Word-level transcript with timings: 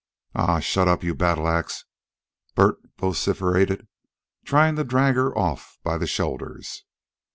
"Aw, 0.33 0.59
shut 0.61 0.87
up, 0.87 1.03
you 1.03 1.13
battleax!" 1.13 1.85
Bert 2.55 2.77
vociferated, 2.97 3.87
trying 4.43 4.75
to 4.77 4.83
drag 4.83 5.13
her 5.13 5.37
off 5.37 5.77
by 5.83 5.99
the 5.99 6.07
shoulders. 6.07 6.85